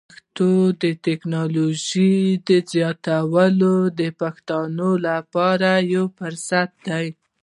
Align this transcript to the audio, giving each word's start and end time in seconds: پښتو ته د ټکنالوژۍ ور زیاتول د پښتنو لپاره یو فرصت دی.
پښتو 0.09 0.51
ته 0.79 0.89
د 0.95 0.99
ټکنالوژۍ 1.05 2.15
ور 2.45 2.63
زیاتول 2.73 3.57
د 3.99 4.01
پښتنو 4.21 4.89
لپاره 5.07 5.69
یو 5.93 6.05
فرصت 6.17 6.69
دی. 6.87 7.07